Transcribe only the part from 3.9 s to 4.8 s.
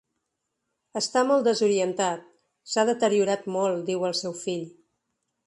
diu el seu fill.